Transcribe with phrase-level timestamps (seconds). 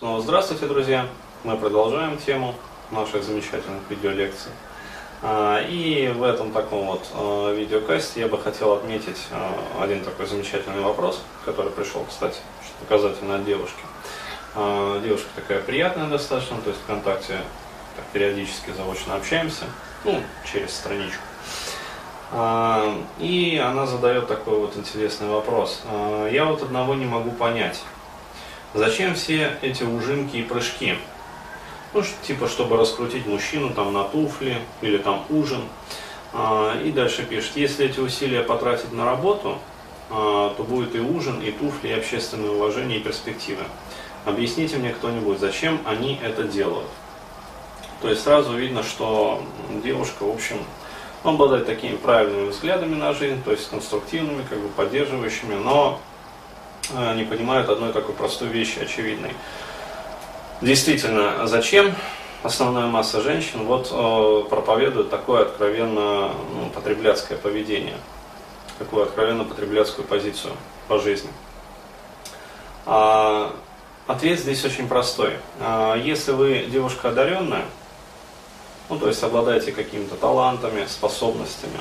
[0.00, 1.06] Снова здравствуйте, друзья!
[1.44, 2.54] Мы продолжаем тему
[2.90, 4.50] наших замечательных видеолекций.
[5.20, 10.24] А, и в этом таком вот а, видеокасте я бы хотел отметить а, один такой
[10.24, 12.38] замечательный вопрос, который пришел, кстати,
[12.80, 13.82] показательно от девушки.
[15.04, 17.36] Девушка такая приятная достаточно, то есть ВКонтакте
[17.94, 19.66] так, периодически заочно общаемся,
[20.04, 20.18] ну,
[20.50, 21.20] через страничку.
[23.18, 25.82] И она задает такой вот интересный вопрос.
[26.32, 27.82] Я вот одного не могу понять.
[28.72, 30.96] Зачем все эти ужимки и прыжки?
[31.92, 35.62] Ну, типа, чтобы раскрутить мужчину там на туфли или там ужин.
[36.32, 39.58] А, и дальше пишет, если эти усилия потратить на работу,
[40.08, 43.64] а, то будет и ужин, и туфли, и общественное уважение, и перспективы.
[44.24, 46.88] Объясните мне кто-нибудь, зачем они это делают?
[48.02, 49.42] То есть сразу видно, что
[49.82, 50.58] девушка, в общем,
[51.24, 56.00] обладает такими правильными взглядами на жизнь, то есть конструктивными, как бы поддерживающими, но
[57.14, 59.32] не понимают одной такой простой вещи, очевидной.
[60.60, 61.94] Действительно, зачем
[62.42, 67.96] основная масса женщин вот э, проповедует такое откровенно ну, потребляцкое поведение,
[68.78, 70.54] такую откровенно потребляцкую позицию
[70.88, 71.30] по жизни?
[72.86, 73.54] А,
[74.06, 75.36] ответ здесь очень простой.
[75.60, 77.64] А, если вы девушка одаренная,
[78.88, 81.78] ну то есть обладаете какими-то талантами, способностями,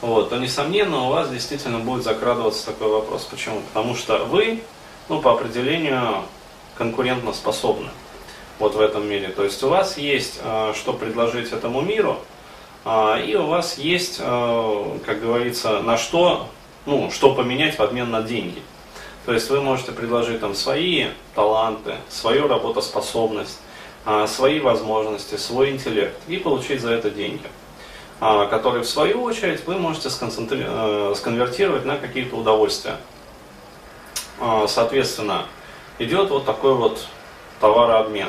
[0.00, 3.24] вот, то, несомненно, у вас действительно будет закрадываться такой вопрос.
[3.24, 3.60] Почему?
[3.72, 4.62] Потому что вы,
[5.08, 6.22] ну, по определению,
[6.80, 7.90] конкурентно способны
[8.58, 9.28] вот в этом мире.
[9.28, 12.16] То есть у вас есть, э, что предложить этому миру,
[12.86, 16.48] э, и у вас есть, э, как говорится, на что,
[16.86, 18.62] ну, что поменять в обмен на деньги.
[19.26, 23.58] То есть вы можете предложить там свои таланты, свою работоспособность,
[24.26, 27.44] свои возможности, свой интеллект и получить за это деньги.
[28.22, 32.96] А, который в свою очередь вы можете э, сконвертировать на какие-то удовольствия.
[34.38, 35.46] А, соответственно,
[35.98, 37.06] идет вот такой вот
[37.60, 38.28] товарообмен.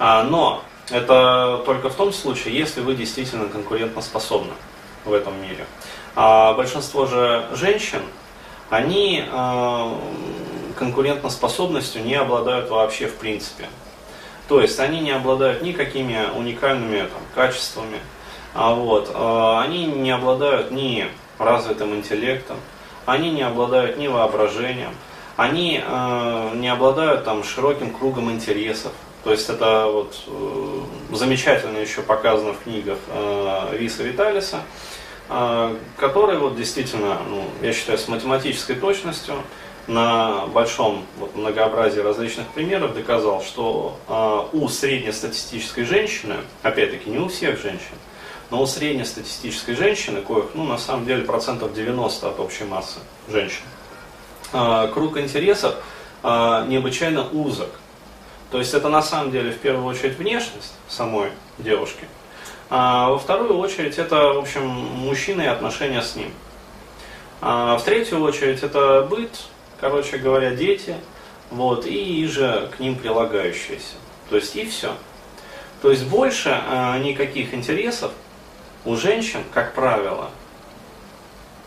[0.00, 4.52] А, но это только в том случае, если вы действительно конкурентоспособны
[5.04, 5.64] в этом мире.
[6.16, 8.02] Большинство же женщин,
[8.68, 9.24] они
[10.76, 13.68] конкурентоспособностью не обладают вообще в принципе.
[14.48, 18.00] То есть они не обладают никакими уникальными там, качествами,
[18.54, 21.06] а вот, а, они не обладают ни
[21.38, 22.56] развитым интеллектом,
[23.06, 24.92] они не обладают ни воображением,
[25.36, 28.92] они э, не обладают там широким кругом интересов.
[29.24, 34.58] То есть это вот э, замечательно еще показано в книгах э, Виса Виталиса,
[35.30, 39.34] э, который вот действительно, ну, я считаю, с математической точностью
[39.86, 47.28] на большом вот, многообразии различных примеров доказал, что э, у среднестатистической женщины, опять-таки не у
[47.28, 47.96] всех женщин,
[48.50, 53.62] но у среднестатистической женщины, коих, ну, на самом деле, процентов 90 от общей массы женщин,
[54.52, 55.76] а, круг интересов
[56.22, 57.70] а, необычайно узок.
[58.50, 62.04] То есть это на самом деле в первую очередь внешность самой девушки,
[62.68, 66.32] а во вторую очередь это, в общем, мужчина и отношения с ним.
[67.40, 69.30] А в третью очередь это быт,
[69.80, 70.96] короче говоря, дети,
[71.50, 73.94] вот, и же к ним прилагающиеся.
[74.28, 74.94] То есть и все.
[75.82, 78.12] То есть больше а, никаких интересов
[78.84, 80.30] у женщин, как правило,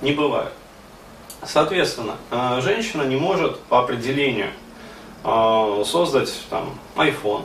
[0.02, 0.52] не бывает.
[1.46, 4.50] Соответственно, э, женщина не может по определению
[5.24, 7.44] э, создать там iPhone.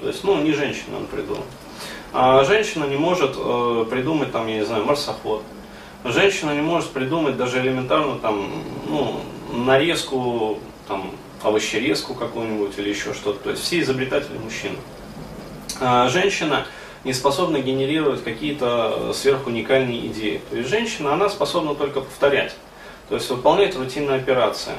[0.00, 1.44] То есть, ну, не женщина он придумал.
[2.12, 5.42] А женщина не может э, придумать там, я не знаю, марсоход.
[6.04, 8.50] Женщина не может придумать даже элементарно там,
[8.86, 9.20] ну,
[9.52, 10.58] нарезку,
[10.88, 11.12] там,
[11.42, 13.44] овощерезку какую-нибудь или еще что-то.
[13.44, 14.76] То есть все изобретатели мужчины.
[15.80, 16.66] А женщина
[17.04, 20.40] не способна генерировать какие-то сверхуникальные идеи.
[20.50, 22.54] То есть женщина, она способна только повторять,
[23.08, 24.74] то есть выполнять рутинные операции.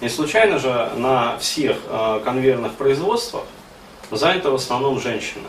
[0.00, 3.44] Не случайно же на всех э, конвейерных производствах
[4.10, 5.44] заняты в основном женщины.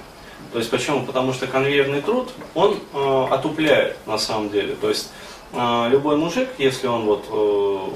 [0.52, 1.06] То есть почему?
[1.06, 4.76] Потому что конвейерный труд, он э, отупляет на самом деле.
[4.76, 5.12] То есть
[5.54, 7.30] э, любой мужик, если он вот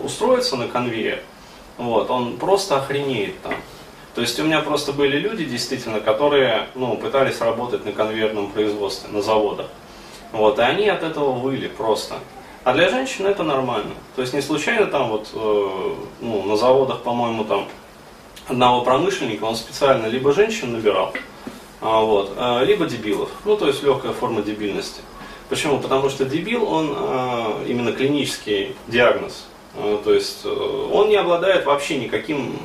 [0.04, 1.24] устроится на конвейер,
[1.78, 3.56] вот, он просто охренеет там.
[4.16, 9.10] То есть у меня просто были люди, действительно, которые ну, пытались работать на конвейерном производстве,
[9.12, 9.68] на заводах.
[10.32, 12.16] Вот, и они от этого выли просто.
[12.64, 13.94] А для женщин это нормально.
[14.16, 17.68] То есть не случайно там вот, э, ну, на заводах, по-моему, там
[18.48, 21.14] одного промышленника, он специально либо женщин набирал,
[21.82, 23.30] а, вот, э, либо дебилов.
[23.46, 25.02] Ну, то есть легкая форма дебильности.
[25.50, 25.80] Почему?
[25.80, 29.46] Потому что дебил, он э, именно клинический диагноз.
[29.76, 32.58] Э, то есть э, он не обладает вообще никаким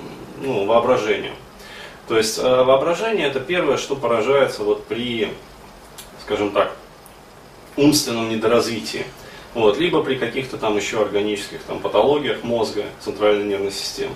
[0.42, 1.34] ну, воображением.
[2.08, 5.32] То есть э, воображение это первое, что поражается вот при,
[6.22, 6.72] скажем так,
[7.76, 9.04] умственном недоразвитии.
[9.54, 14.14] Вот, либо при каких-то там еще органических там, патологиях мозга, центральной нервной системы.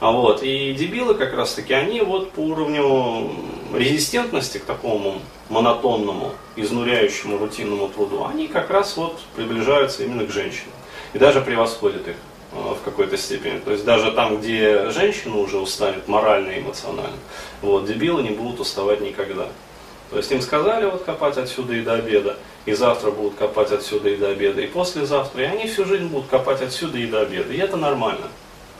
[0.00, 3.32] А вот, и дебилы как раз таки, они вот по уровню
[3.74, 10.70] резистентности к такому монотонному, изнуряющему рутинному труду, они как раз вот приближаются именно к женщинам.
[11.14, 12.16] И даже превосходят их
[12.52, 13.58] в какой-то степени.
[13.58, 17.18] То есть даже там, где женщина уже устанет морально и эмоционально,
[17.60, 19.48] вот, дебилы не будут уставать никогда.
[20.10, 24.08] То есть им сказали вот копать отсюда и до обеда, и завтра будут копать отсюда
[24.08, 27.52] и до обеда, и послезавтра, и они всю жизнь будут копать отсюда и до обеда.
[27.52, 28.28] И это нормально.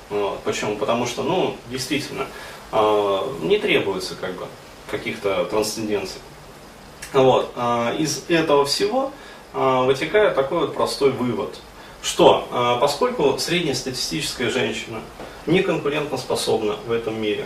[0.09, 0.41] Вот.
[0.41, 0.76] Почему?
[0.76, 2.26] Потому что, ну, действительно,
[2.73, 4.47] э, не требуется как бы
[4.91, 6.20] каких-то трансценденций.
[7.12, 7.53] Вот.
[7.56, 9.12] Э, из этого всего
[9.53, 11.61] э, вытекает такой вот простой вывод,
[12.08, 15.00] что э, поскольку среднестатистическая женщина
[15.44, 17.44] не конкурентоспособна в этом мире,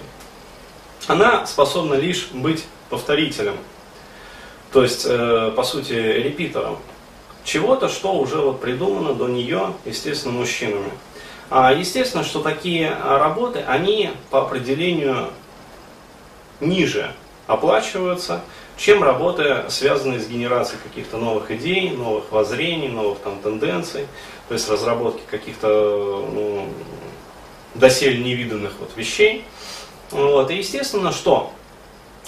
[1.09, 3.57] она способна лишь быть повторителем,
[4.73, 6.79] то есть, э, по сути, репитером
[7.43, 10.93] чего-то, что уже вот придумано до нее, естественно, мужчинами.
[11.51, 15.31] А, естественно, что такие работы, они по определению
[16.61, 17.13] ниже
[17.49, 18.43] оплачиваются,
[18.77, 24.07] чем работы, связанные с генерацией каких-то новых идей, новых воззрений, новых там тенденций,
[24.49, 26.69] то есть разработки каких-то ну,
[27.75, 29.45] доселе невиданных вот вещей.
[30.11, 30.51] Вот.
[30.51, 31.53] И естественно, что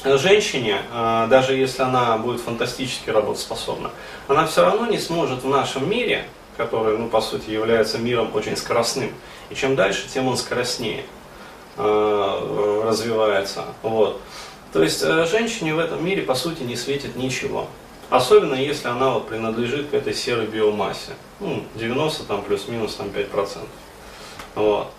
[0.04, 3.90] женщине, а, даже если она будет фантастически работоспособна,
[4.28, 6.26] она все равно не сможет в нашем мире
[6.56, 9.12] который, ну, по сути, является миром очень скоростным.
[9.50, 11.04] И чем дальше, тем он скоростнее
[11.76, 13.64] э, развивается.
[13.82, 14.20] Вот.
[14.74, 17.68] То есть э, женщине в этом мире, по сути, не светит ничего.
[18.10, 21.12] Особенно если она вот принадлежит к этой серой биомассе.
[21.38, 23.58] Ну, 90 там плюс-минус там 5%.
[24.56, 24.90] Вот.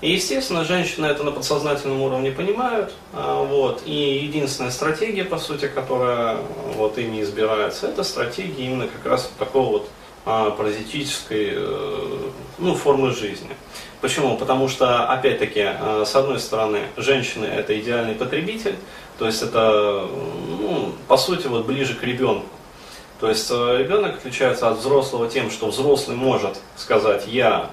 [0.00, 2.94] И, естественно, женщины это на подсознательном уровне понимают.
[3.12, 3.82] А, вот.
[3.84, 6.38] И единственная стратегия, по сути, которая
[6.76, 9.90] вот ими избирается, это стратегия именно как раз такого вот
[10.24, 13.50] паразитической э, ну, формы жизни.
[14.00, 14.36] Почему?
[14.36, 18.76] Потому что, опять-таки, э, с одной стороны, женщины это идеальный потребитель,
[19.18, 20.06] то есть это,
[20.58, 22.48] ну, по сути, вот ближе к ребенку.
[23.18, 27.70] То есть э, ребенок отличается от взрослого тем, что взрослый может сказать, я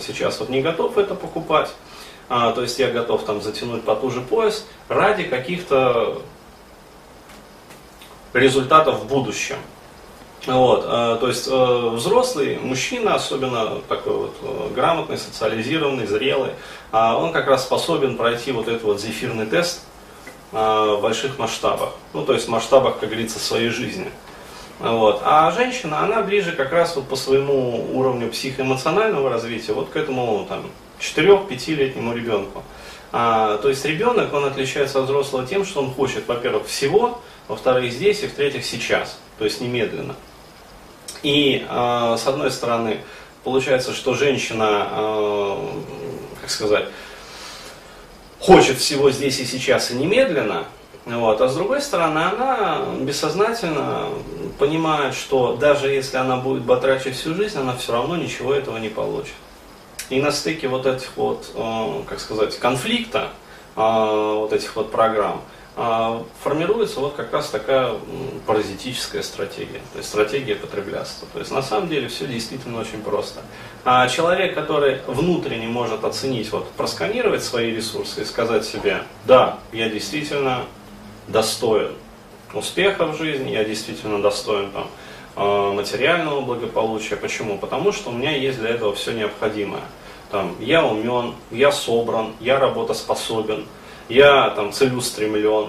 [0.00, 1.70] сейчас вот не готов это покупать,
[2.28, 6.22] а, то есть я готов там затянуть потуже пояс ради каких-то
[8.32, 9.56] результатов в будущем.
[10.46, 16.52] Вот, э, то есть э, взрослый мужчина, особенно такой вот э, грамотный, социализированный, зрелый,
[16.92, 19.82] э, он как раз способен пройти вот этот вот зефирный тест
[20.52, 24.10] в больших масштабах, ну то есть в масштабах, как говорится, своей жизни.
[24.80, 25.20] Вот.
[25.24, 30.46] А женщина, она ближе как раз вот по своему уровню психоэмоционального развития, вот к этому
[30.48, 30.64] там
[30.98, 32.64] 4-5-летнему ребенку.
[33.12, 37.92] А, то есть ребенок, он отличается от взрослого тем, что он хочет, во-первых, всего, во-вторых,
[37.92, 40.16] здесь, и в-третьих, сейчас, то есть немедленно.
[41.22, 43.00] И э, с одной стороны,
[43.44, 45.68] получается, что женщина, э,
[46.40, 46.86] как сказать,
[48.38, 50.64] хочет всего здесь и сейчас и немедленно,
[51.04, 51.40] вот.
[51.40, 54.08] А с другой стороны, она бессознательно
[54.58, 58.88] понимает, что даже если она будет батрачить всю жизнь, она все равно ничего этого не
[58.88, 59.34] получит.
[60.08, 63.28] И на стыке вот этих вот, э, как сказать, конфликта,
[63.76, 65.59] вот этих вот программ, а,
[66.42, 67.94] формируется вот как раз такая
[68.46, 71.26] паразитическая стратегия, то есть стратегия потреблятства.
[71.32, 73.40] То есть на самом деле все действительно очень просто.
[73.84, 79.88] А человек, который внутренне может оценить, вот просканировать свои ресурсы и сказать себе, да, я
[79.88, 80.64] действительно
[81.28, 81.92] достоин
[82.52, 84.86] успеха в жизни, я действительно достоин там,
[85.36, 87.16] а, материального благополучия.
[87.16, 87.56] Почему?
[87.56, 89.82] Потому что у меня есть для этого все необходимое.
[90.30, 93.66] Там, я умен, я собран, я работоспособен,
[94.10, 95.68] я там целеустремлен,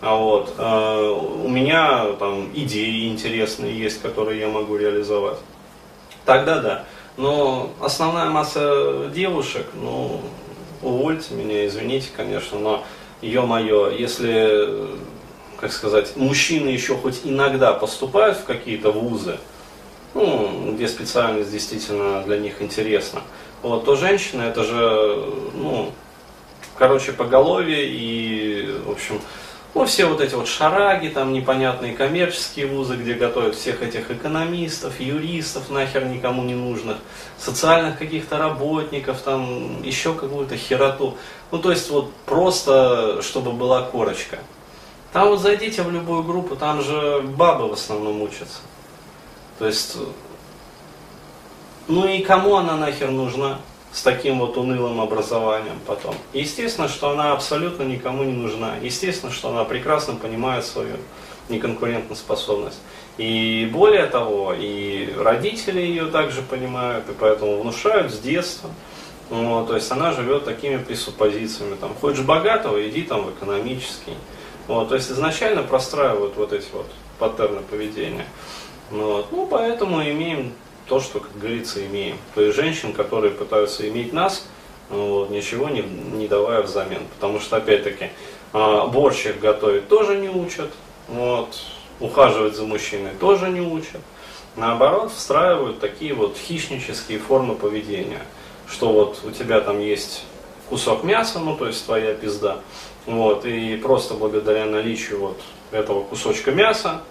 [0.00, 5.38] а вот, э, у меня там идеи интересные есть, которые я могу реализовать.
[6.24, 6.84] Тогда да.
[7.16, 10.20] Но основная масса девушек, ну,
[10.82, 12.84] увольте меня, извините, конечно, но,
[13.20, 14.86] ё-моё, если,
[15.60, 19.36] как сказать, мужчины еще хоть иногда поступают в какие-то вузы,
[20.14, 23.20] ну, где специальность действительно для них интересна,
[23.62, 25.92] вот, то женщины, это же, ну,
[26.80, 29.20] короче, поголовье и, в общем,
[29.74, 34.98] ну, все вот эти вот шараги, там непонятные коммерческие вузы, где готовят всех этих экономистов,
[34.98, 36.96] юристов, нахер никому не нужных,
[37.38, 41.18] социальных каких-то работников, там еще какую-то хероту.
[41.52, 44.38] Ну, то есть вот просто, чтобы была корочка.
[45.12, 48.60] Там вот зайдите в любую группу, там же бабы в основном учатся.
[49.58, 49.98] То есть,
[51.88, 53.58] ну и кому она нахер нужна?
[53.92, 56.14] С таким вот унылым образованием потом.
[56.32, 58.76] Естественно, что она абсолютно никому не нужна.
[58.82, 60.96] Естественно, что она прекрасно понимает свою
[61.48, 62.78] неконкурентоспособность.
[63.18, 68.70] И более того, и родители ее также понимают, и поэтому внушают с детства.
[69.28, 71.74] Вот, то есть она живет такими пресуппозициями.
[71.74, 74.14] Там, хочешь богатого, иди там в экономический.
[74.66, 76.86] Вот, то есть изначально простраивают вот эти вот
[77.18, 78.26] паттерны поведения.
[78.90, 80.52] Вот, ну, поэтому имеем
[80.90, 82.18] то, что, как говорится, имеем.
[82.34, 84.48] То есть женщин, которые пытаются иметь нас,
[84.88, 87.02] вот, ничего не, не давая взамен.
[87.14, 88.10] Потому что, опять-таки,
[88.52, 90.72] а, борщ их готовить тоже не учат,
[91.06, 91.54] вот,
[92.00, 94.00] ухаживать за мужчиной тоже не учат.
[94.56, 98.22] Наоборот, встраивают такие вот хищнические формы поведения,
[98.68, 100.24] что вот у тебя там есть
[100.68, 102.58] кусок мяса, ну то есть твоя пизда,
[103.06, 107.02] вот, и просто благодаря наличию вот этого кусочка мяса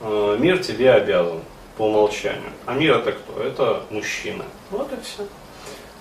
[0.00, 1.40] э, мир тебе обязан
[1.76, 2.50] по умолчанию.
[2.66, 3.42] А мир это кто?
[3.42, 4.44] Это мужчина.
[4.70, 5.26] Вот и все.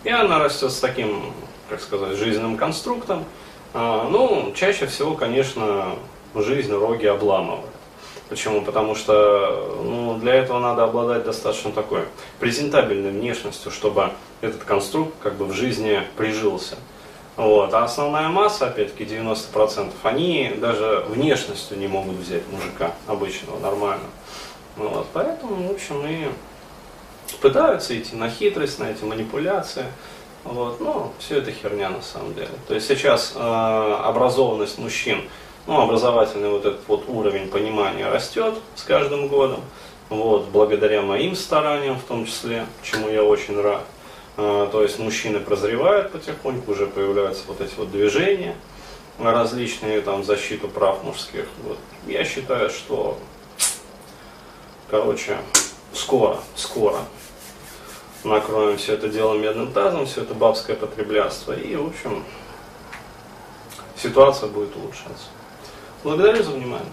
[0.04, 1.34] И она растет с таким,
[1.70, 3.26] как сказать, жизненным конструктом.
[3.74, 5.96] А, ну, чаще всего, конечно,
[6.36, 7.66] жизнь роги обламывает.
[8.30, 8.62] Почему?
[8.62, 12.02] Потому что ну, для этого надо обладать достаточно такой
[12.40, 16.76] презентабельной внешностью, чтобы этот конструкт как бы в жизни прижился.
[17.36, 17.74] Вот.
[17.74, 24.10] А основная масса, опять-таки 90%, они даже внешностью не могут взять мужика обычного, нормального.
[24.76, 25.08] Вот.
[25.14, 26.30] Поэтому, в общем, и
[27.42, 29.86] пытаются идти на хитрость, на эти манипуляции.
[30.44, 30.80] Вот.
[30.80, 32.50] Но все это херня на самом деле.
[32.68, 35.24] То есть сейчас э, образованность мужчин
[35.68, 39.62] ну, образовательный вот этот вот уровень понимания растет с каждым годом,
[40.10, 43.84] вот, благодаря моим стараниям в том числе, чему я очень рад.
[44.38, 48.56] А, то есть мужчины прозревают потихоньку, уже появляются вот эти вот движения
[49.18, 51.46] различные, там, защиту прав мужских.
[51.64, 51.78] Вот.
[52.06, 53.18] Я считаю, что,
[54.90, 55.38] короче,
[55.94, 57.00] скоро, скоро
[58.24, 62.24] накроем все это дело медным тазом, все это бабское потреблятство, и, в общем,
[63.96, 65.28] ситуация будет улучшаться.
[66.04, 66.92] Благодарю за внимание.